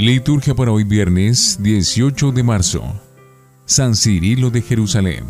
[0.00, 2.82] Liturgia para hoy viernes 18 de marzo.
[3.66, 5.26] San Cirilo de Jerusalén.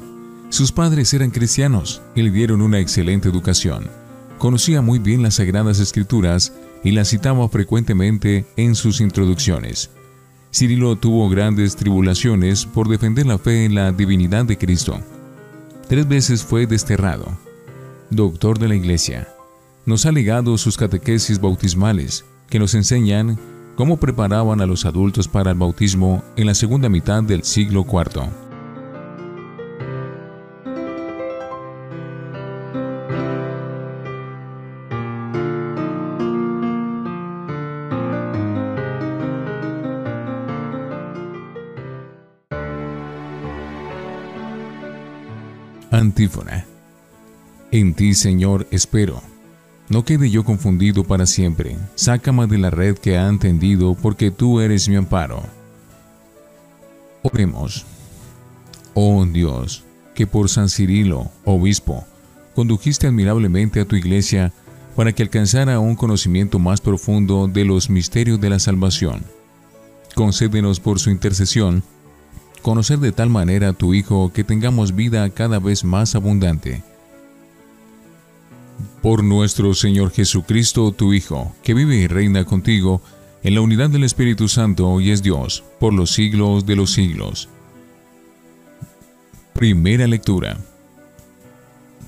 [0.48, 3.90] Sus padres eran cristianos y le dieron una excelente educación.
[4.38, 6.52] Conocía muy bien las Sagradas Escrituras
[6.84, 9.90] y las citaba frecuentemente en sus introducciones.
[10.54, 15.00] Cirilo tuvo grandes tribulaciones por defender la fe en la divinidad de Cristo.
[15.88, 17.36] Tres veces fue desterrado.
[18.10, 19.26] Doctor de la Iglesia.
[19.84, 23.36] Nos ha legado sus catequesis bautismales, que nos enseñan
[23.76, 28.28] cómo preparaban a los adultos para el bautismo en la segunda mitad del siglo IV.
[45.90, 46.66] Antífona.
[47.72, 49.29] En ti, Señor, espero.
[49.90, 51.76] No quede yo confundido para siempre.
[51.96, 55.42] Sácame de la red que ha tendido, porque tú eres mi amparo.
[57.22, 57.84] Oremos.
[58.94, 59.82] Oh Dios,
[60.14, 62.04] que por San Cirilo, obispo,
[62.54, 64.52] condujiste admirablemente a tu iglesia
[64.94, 69.24] para que alcanzara un conocimiento más profundo de los misterios de la salvación.
[70.14, 71.82] Concédenos por su intercesión
[72.62, 76.84] conocer de tal manera a tu Hijo que tengamos vida cada vez más abundante
[79.02, 83.00] por nuestro Señor Jesucristo, tu Hijo, que vive y reina contigo
[83.42, 87.48] en la unidad del Espíritu Santo y es Dios por los siglos de los siglos.
[89.54, 90.58] Primera lectura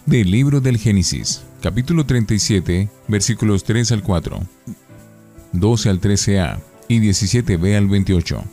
[0.06, 4.40] del libro del Génesis, capítulo 37, versículos 3 al 4,
[5.52, 8.44] 12 al 13a y 17b al 28.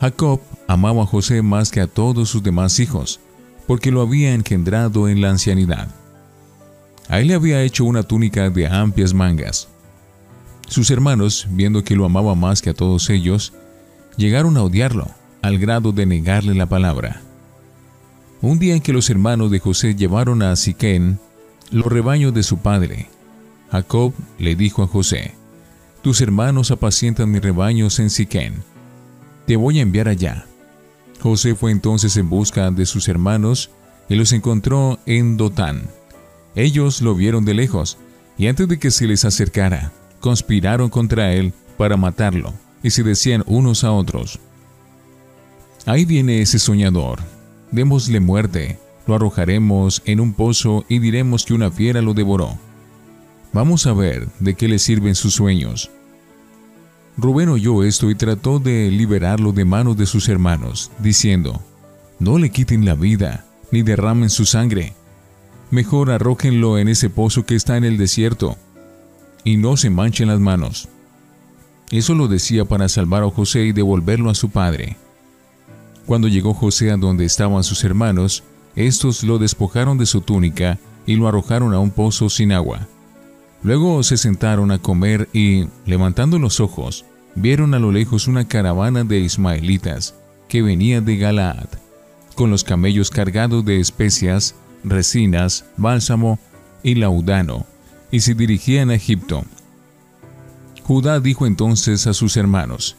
[0.00, 3.20] Jacob amaba a José más que a todos sus demás hijos,
[3.66, 6.01] porque lo había engendrado en la ancianidad
[7.12, 9.68] a él le había hecho una túnica de amplias mangas.
[10.66, 13.52] Sus hermanos, viendo que lo amaba más que a todos ellos,
[14.16, 15.10] llegaron a odiarlo,
[15.42, 17.20] al grado de negarle la palabra.
[18.40, 21.18] Un día en que los hermanos de José llevaron a Siquén
[21.70, 23.10] los rebaños de su padre,
[23.70, 25.34] Jacob le dijo a José,
[26.00, 28.62] Tus hermanos apacientan mis rebaños en Siquén.
[29.46, 30.46] Te voy a enviar allá.
[31.20, 33.68] José fue entonces en busca de sus hermanos
[34.08, 35.90] y los encontró en Dotán
[36.54, 37.98] ellos lo vieron de lejos,
[38.38, 42.52] y antes de que se les acercara, conspiraron contra él para matarlo,
[42.82, 44.40] y se decían unos a otros,
[45.84, 47.18] Ahí viene ese soñador,
[47.72, 52.56] démosle muerte, lo arrojaremos en un pozo y diremos que una fiera lo devoró.
[53.52, 55.90] Vamos a ver de qué le sirven sus sueños.
[57.16, 61.60] Rubén oyó esto y trató de liberarlo de manos de sus hermanos, diciendo,
[62.20, 64.94] No le quiten la vida, ni derramen su sangre,
[65.72, 68.56] mejor arrójenlo en ese pozo que está en el desierto,
[69.42, 70.88] y no se manchen las manos.
[71.90, 74.96] Eso lo decía para salvar a José y devolverlo a su padre.
[76.04, 78.44] Cuando llegó José a donde estaban sus hermanos,
[78.76, 82.86] estos lo despojaron de su túnica y lo arrojaron a un pozo sin agua.
[83.62, 89.04] Luego se sentaron a comer y, levantando los ojos, vieron a lo lejos una caravana
[89.04, 90.14] de ismaelitas
[90.48, 91.68] que venía de Galaad,
[92.34, 94.54] con los camellos cargados de especias
[94.84, 96.38] resinas, bálsamo
[96.82, 97.66] y laudano,
[98.10, 99.44] y se dirigían a Egipto.
[100.82, 102.96] Judá dijo entonces a sus hermanos,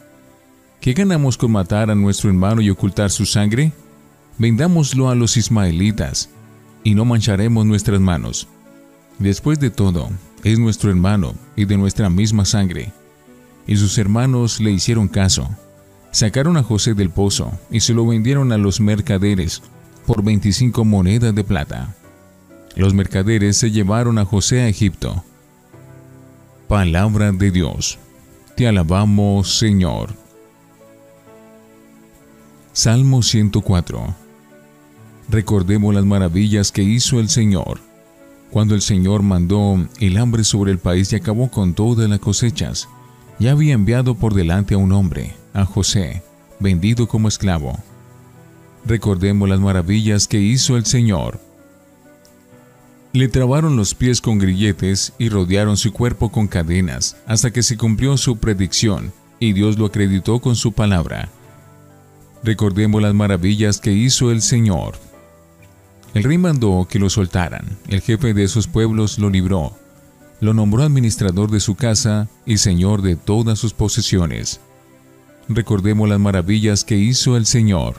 [0.79, 3.71] ¿Qué ganamos con matar a nuestro hermano y ocultar su sangre?
[4.37, 6.29] Vendámoslo a los ismaelitas,
[6.83, 8.47] y no mancharemos nuestras manos.
[9.19, 10.09] Después de todo,
[10.43, 12.91] es nuestro hermano y de nuestra misma sangre.
[13.65, 15.49] Y sus hermanos le hicieron caso.
[16.11, 19.61] Sacaron a José del pozo y se lo vendieron a los mercaderes
[20.05, 21.95] por 25 monedas de plata.
[22.75, 25.23] Los mercaderes se llevaron a José a Egipto.
[26.67, 27.99] Palabra de Dios.
[28.55, 30.13] Te alabamos, Señor.
[32.71, 34.15] Salmo 104.
[35.29, 37.79] Recordemos las maravillas que hizo el Señor.
[38.49, 42.87] Cuando el Señor mandó el hambre sobre el país y acabó con todas las cosechas,
[43.39, 46.23] ya había enviado por delante a un hombre, a José,
[46.59, 47.79] vendido como esclavo
[48.85, 51.39] recordemos las maravillas que hizo el Señor.
[53.13, 57.77] Le trabaron los pies con grilletes y rodearon su cuerpo con cadenas, hasta que se
[57.77, 61.29] cumplió su predicción, y Dios lo acreditó con su palabra.
[62.43, 64.95] Recordemos las maravillas que hizo el Señor.
[66.13, 69.73] El rey mandó que lo soltaran, el jefe de esos pueblos lo libró,
[70.43, 74.59] lo nombró administrador de su casa y señor de todas sus posesiones.
[75.47, 77.95] Recordemos las maravillas que hizo el Señor.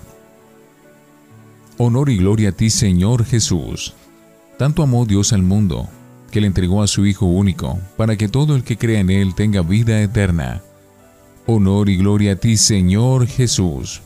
[1.77, 3.95] Honor y gloria a ti, Señor Jesús.
[4.59, 5.89] Tanto amó Dios al mundo,
[6.31, 9.35] que le entregó a su Hijo único, para que todo el que crea en Él
[9.35, 10.63] tenga vida eterna.
[11.47, 14.03] Honor y gloria a ti, Señor Jesús.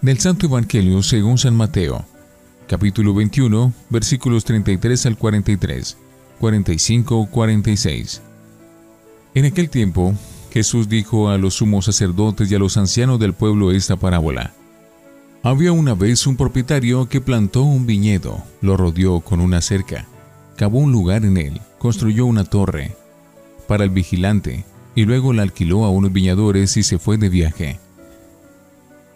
[0.00, 2.04] Del Santo Evangelio según San Mateo,
[2.68, 5.96] capítulo 21, versículos 33 al 43,
[6.38, 8.22] 45, 46.
[9.34, 10.14] En aquel tiempo,
[10.52, 14.54] Jesús dijo a los sumos sacerdotes y a los ancianos del pueblo esta parábola.
[15.42, 20.06] Había una vez un propietario que plantó un viñedo, lo rodeó con una cerca,
[20.56, 22.94] cavó un lugar en él, construyó una torre
[23.66, 27.78] para el vigilante y luego la alquiló a unos viñadores y se fue de viaje.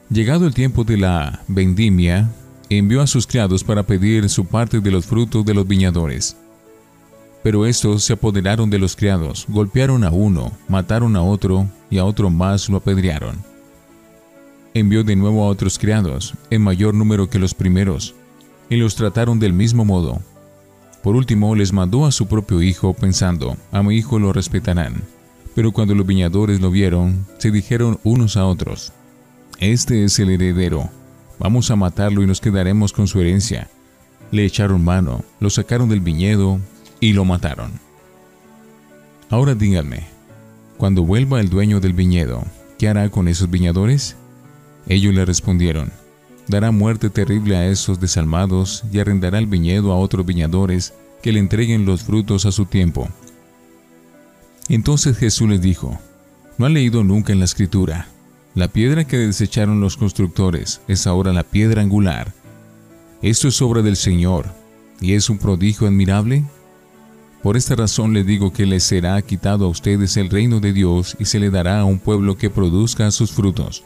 [0.08, 2.30] Llegado el tiempo de la vendimia,
[2.70, 6.38] envió a sus criados para pedir su parte de los frutos de los viñadores.
[7.42, 12.06] Pero estos se apoderaron de los criados, golpearon a uno, mataron a otro y a
[12.06, 13.53] otro más lo apedrearon.
[14.76, 18.16] Envió de nuevo a otros criados, en mayor número que los primeros,
[18.68, 20.20] y los trataron del mismo modo.
[21.00, 25.04] Por último, les mandó a su propio hijo, pensando, a mi hijo lo respetarán.
[25.54, 28.92] Pero cuando los viñadores lo vieron, se dijeron unos a otros,
[29.60, 30.90] Este es el heredero,
[31.38, 33.68] vamos a matarlo y nos quedaremos con su herencia.
[34.32, 36.58] Le echaron mano, lo sacaron del viñedo
[36.98, 37.70] y lo mataron.
[39.30, 40.08] Ahora díganme,
[40.78, 42.42] cuando vuelva el dueño del viñedo,
[42.76, 44.16] ¿qué hará con esos viñadores?
[44.86, 45.92] Ellos le respondieron,
[46.48, 51.40] dará muerte terrible a esos desalmados y arrendará el viñedo a otros viñadores que le
[51.40, 53.08] entreguen los frutos a su tiempo.
[54.68, 55.98] Entonces Jesús les dijo,
[56.58, 58.08] ¿no han leído nunca en la escritura?
[58.54, 62.32] La piedra que desecharon los constructores es ahora la piedra angular.
[63.20, 64.46] Esto es obra del Señor,
[65.00, 66.44] y es un prodigio admirable.
[67.42, 71.16] Por esta razón les digo que les será quitado a ustedes el reino de Dios
[71.18, 73.82] y se le dará a un pueblo que produzca sus frutos.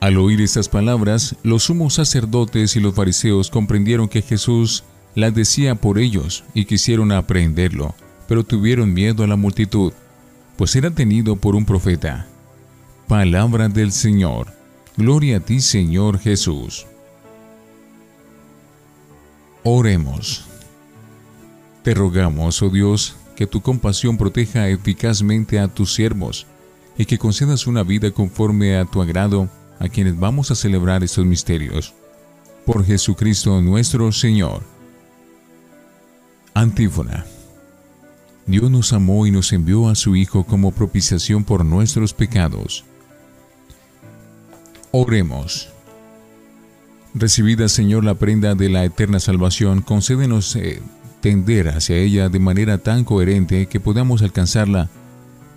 [0.00, 5.74] Al oír estas palabras, los sumos sacerdotes y los fariseos comprendieron que Jesús las decía
[5.74, 7.94] por ellos y quisieron aprehenderlo
[8.30, 9.92] pero tuvieron miedo a la multitud,
[10.56, 12.28] pues era tenido por un profeta.
[13.08, 14.52] Palabra del Señor.
[14.96, 16.86] Gloria a ti, Señor Jesús.
[19.64, 20.46] Oremos.
[21.82, 26.46] Te rogamos, oh Dios, que tu compasión proteja eficazmente a tus siervos
[26.96, 29.48] y que concedas una vida conforme a tu agrado
[29.80, 31.94] a quienes vamos a celebrar estos misterios.
[32.64, 34.62] Por Jesucristo nuestro Señor.
[36.54, 37.24] Antífona.
[38.46, 42.84] Dios nos amó y nos envió a su Hijo como propiciación por nuestros pecados.
[44.92, 45.70] Oremos.
[47.14, 50.82] Recibida, Señor, la prenda de la eterna salvación, concédenos eh,
[51.20, 54.90] tender hacia ella de manera tan coherente que podamos alcanzarla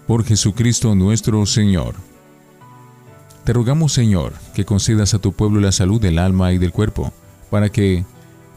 [0.08, 2.12] por Jesucristo nuestro Señor.
[3.44, 7.12] Te rogamos, Señor, que concedas a tu pueblo la salud del alma y del cuerpo,
[7.50, 8.06] para que,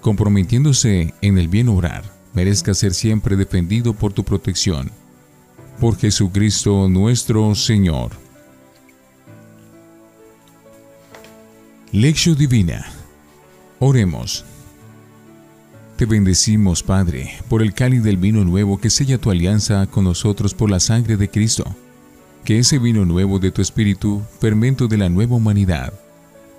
[0.01, 2.05] comprometiéndose en el bien obrar,
[2.35, 4.93] merezca ser siempre defendido por tu protección.
[5.81, 8.13] Por Jesucristo nuestro Señor.
[11.91, 12.87] Lección Divina.
[13.81, 14.45] Oremos.
[15.97, 20.55] Te bendecimos, Padre, por el cáliz del vino nuevo que sella tu alianza con nosotros
[20.55, 21.65] por la sangre de Cristo.
[22.47, 25.93] Que ese vino nuevo de tu Espíritu, fermento de la nueva humanidad,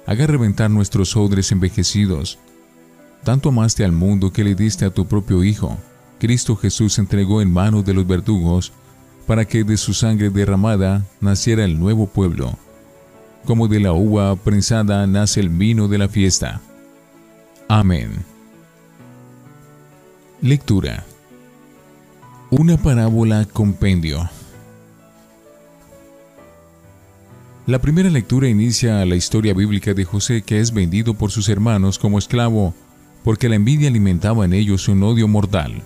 [0.06, 2.38] haga reventar nuestros odres envejecidos
[3.28, 5.78] tanto amaste al mundo que le diste a tu propio Hijo.
[6.18, 8.72] Cristo Jesús entregó en manos de los verdugos
[9.26, 12.58] para que de su sangre derramada naciera el nuevo pueblo.
[13.46, 16.62] Como de la uva prensada nace el vino de la fiesta.
[17.68, 18.12] Amén.
[20.42, 21.06] Lectura.
[22.50, 24.30] Una parábola compendio.
[27.68, 32.00] La primera lectura inicia la historia bíblica de José que es vendido por sus hermanos
[32.00, 32.74] como esclavo
[33.26, 35.84] porque la envidia alimentaba en ellos un odio mortal.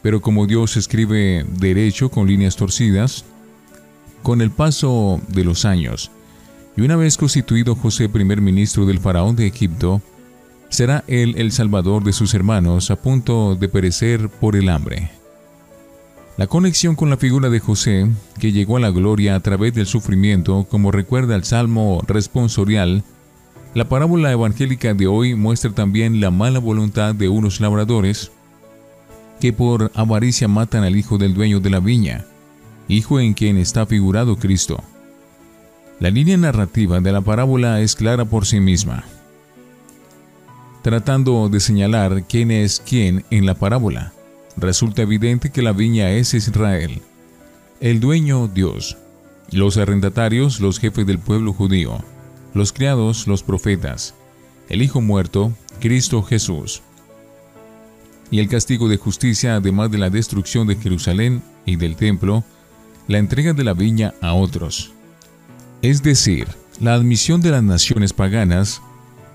[0.00, 3.24] Pero como Dios escribe derecho con líneas torcidas,
[4.22, 6.12] con el paso de los años,
[6.76, 10.00] y una vez constituido José primer ministro del faraón de Egipto,
[10.68, 15.19] será él el salvador de sus hermanos a punto de perecer por el hambre.
[16.40, 19.84] La conexión con la figura de José, que llegó a la gloria a través del
[19.84, 23.04] sufrimiento, como recuerda el Salmo responsorial,
[23.74, 28.32] la parábola evangélica de hoy muestra también la mala voluntad de unos labradores
[29.38, 32.24] que por avaricia matan al hijo del dueño de la viña,
[32.88, 34.82] hijo en quien está figurado Cristo.
[35.98, 39.04] La línea narrativa de la parábola es clara por sí misma,
[40.80, 44.14] tratando de señalar quién es quién en la parábola.
[44.60, 47.00] Resulta evidente que la viña es Israel,
[47.80, 48.98] el dueño Dios,
[49.50, 52.04] los arrendatarios los jefes del pueblo judío,
[52.52, 54.14] los criados, los profetas,
[54.68, 56.82] el Hijo muerto, Cristo Jesús.
[58.30, 62.44] Y el castigo de justicia, además de la destrucción de Jerusalén y del templo,
[63.08, 64.92] la entrega de la viña a otros,
[65.80, 66.48] es decir,
[66.80, 68.82] la admisión de las naciones paganas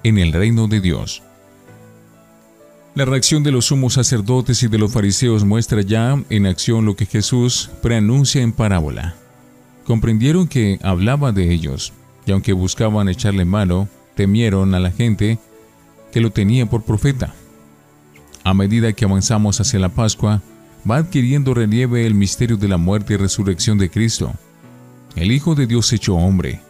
[0.04, 1.24] en el reino de Dios.
[2.96, 6.96] La reacción de los sumos sacerdotes y de los fariseos muestra ya en acción lo
[6.96, 9.16] que Jesús preanuncia en parábola.
[9.84, 11.92] Comprendieron que hablaba de ellos,
[12.26, 15.40] y aunque buscaban echarle mano, temieron a la gente
[16.14, 17.36] que lo tenía por profeta.
[18.46, 20.42] A medida que avanzamos hacia la Pascua,
[20.90, 24.34] va adquiriendo relieve el misterio de la muerte y resurrección de Cristo,
[25.18, 26.62] el Hijo de Dios hecho hombre.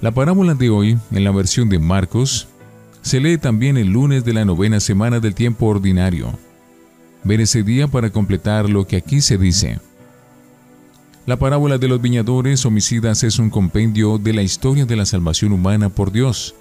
[0.00, 2.48] La parábola de hoy, en la versión de Marcos,
[3.08, 6.38] se lee también el lunes de la novena semana del tiempo ordinario.
[7.24, 9.80] Ver día para completar lo que aquí se dice.
[11.24, 15.52] La parábola de los viñadores homicidas es un compendio de la historia de la salvación
[15.52, 16.54] humana por Dios,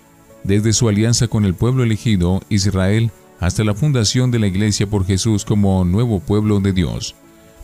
[0.45, 3.11] desde su alianza con el pueblo elegido, Israel,
[3.41, 7.13] hasta la fundación de la Iglesia por Jesús como nuevo pueblo de Dios,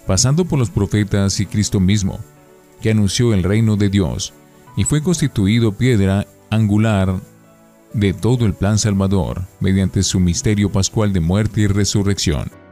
[0.06, 2.20] pasando por los profetas y Cristo mismo,
[2.82, 4.34] que anunció el reino de Dios
[4.76, 7.16] y fue constituido piedra angular
[7.94, 12.64] de todo el plan salvador mediante su misterio pascual de muerte y resurrección.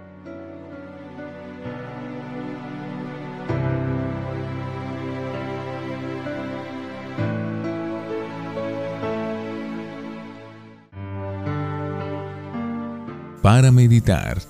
[13.41, 14.41] para meditar.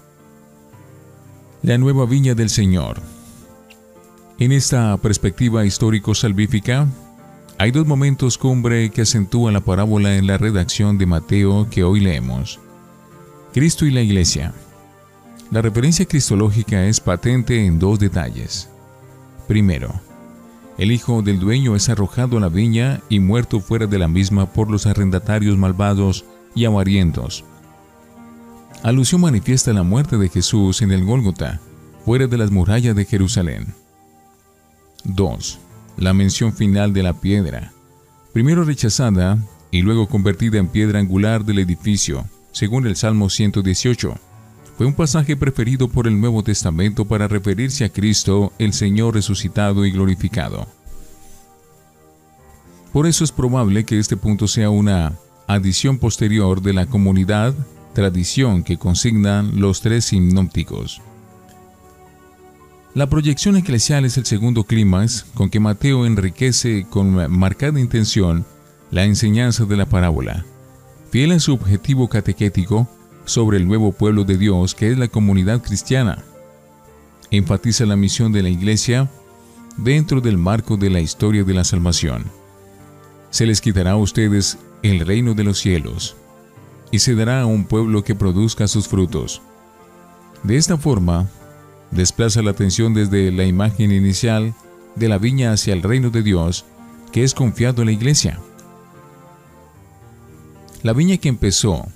[1.63, 3.01] La nueva viña del Señor.
[4.37, 6.87] En esta perspectiva histórico-salvífica,
[7.61, 11.99] hay dos momentos cumbre que acentúan la parábola en la redacción de Mateo que hoy
[11.99, 12.59] leemos.
[13.53, 14.51] Cristo y la Iglesia.
[15.51, 18.67] La referencia cristológica es patente en dos detalles.
[19.47, 19.93] Primero,
[20.79, 24.51] el hijo del dueño es arrojado a la viña y muerto fuera de la misma
[24.51, 26.25] por los arrendatarios malvados
[26.55, 27.45] y avarientos,
[28.81, 31.59] alusión manifiesta la muerte de Jesús en el Gólgota,
[32.05, 33.75] fuera de las murallas de Jerusalén.
[35.03, 35.60] 2.
[35.97, 37.73] La mención final de la piedra,
[38.33, 39.37] primero rechazada
[39.71, 44.15] y luego convertida en piedra angular del edificio, según el Salmo 118.
[44.77, 49.85] Fue un pasaje preferido por el Nuevo Testamento para referirse a Cristo, el Señor resucitado
[49.85, 50.67] y glorificado.
[52.91, 55.13] Por eso es probable que este punto sea una
[55.47, 57.53] adición posterior de la comunidad
[57.93, 61.01] tradición que consignan los tres sinópticos.
[62.93, 68.45] La proyección eclesial es el segundo clímax con que Mateo enriquece con marcada intención
[68.91, 70.43] la enseñanza de la parábola,
[71.09, 72.89] fiel en su objetivo catequético
[73.23, 76.21] sobre el nuevo pueblo de Dios que es la comunidad cristiana.
[77.29, 79.09] Enfatiza la misión de la Iglesia
[79.77, 82.25] dentro del marco de la historia de la salvación.
[83.29, 86.17] Se les quitará a ustedes el reino de los cielos,
[86.91, 89.41] y se dará a un pueblo que produzca sus frutos.
[90.43, 91.29] De esta forma,
[91.91, 94.53] desplaza la atención desde la imagen inicial
[94.95, 96.65] de la viña hacia el reino de Dios,
[97.11, 98.39] que es confiado en la iglesia.
[100.83, 101.87] La viña que empezó,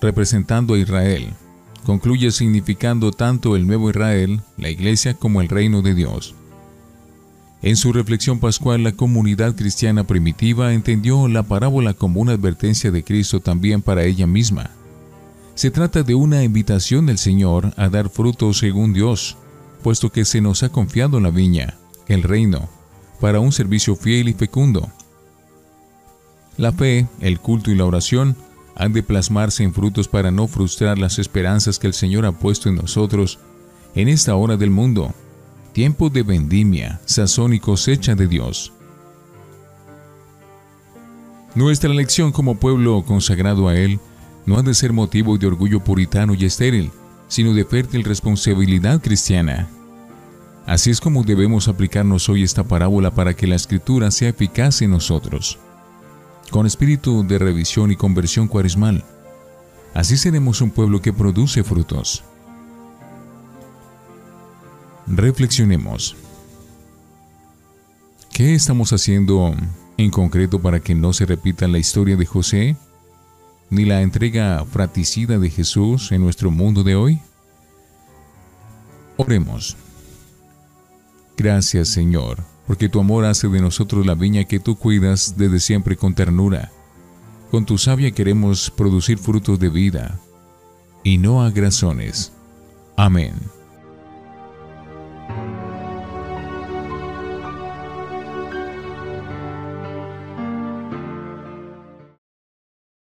[0.00, 1.34] representando a Israel,
[1.84, 6.34] concluye significando tanto el nuevo Israel, la iglesia, como el reino de Dios.
[7.62, 13.02] En su reflexión pascual, la comunidad cristiana primitiva entendió la parábola como una advertencia de
[13.02, 14.70] Cristo también para ella misma.
[15.56, 19.38] Se trata de una invitación del Señor a dar fruto según Dios,
[19.82, 22.68] puesto que se nos ha confiado la viña, el reino,
[23.20, 24.90] para un servicio fiel y fecundo.
[26.58, 28.36] La fe, el culto y la oración
[28.74, 32.68] han de plasmarse en frutos para no frustrar las esperanzas que el Señor ha puesto
[32.68, 33.38] en nosotros
[33.94, 35.14] en esta hora del mundo
[35.72, 38.74] tiempo de vendimia, sazón y cosecha de Dios.
[41.54, 44.00] Nuestra elección como pueblo consagrado a Él
[44.46, 46.92] no ha de ser motivo de orgullo puritano y estéril,
[47.28, 49.68] sino de fértil responsabilidad cristiana.
[50.66, 54.90] Así es como debemos aplicarnos hoy esta parábola para que la escritura sea eficaz en
[54.92, 55.58] nosotros.
[56.50, 59.04] Con espíritu de revisión y conversión cuaresmal,
[59.94, 62.24] así seremos un pueblo que produce frutos.
[65.08, 66.16] Reflexionemos.
[68.32, 69.54] ¿Qué estamos haciendo
[69.96, 72.76] en concreto para que no se repita la historia de José
[73.70, 77.20] ni la entrega fraticida de Jesús en nuestro mundo de hoy?
[79.16, 79.76] Oremos.
[81.36, 85.96] Gracias Señor, porque tu amor hace de nosotros la viña que tú cuidas desde siempre
[85.96, 86.70] con ternura.
[87.50, 90.18] Con tu savia queremos producir frutos de vida
[91.04, 92.32] y no agrazones.
[92.96, 93.34] Amén.